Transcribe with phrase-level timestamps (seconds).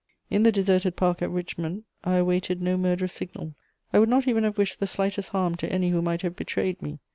[0.31, 3.53] In the deserted park at Richmond I awaited no murderous signal,
[3.93, 6.81] I would not even have wished the slightest harm to any who might have betrayed
[6.81, 6.97] me.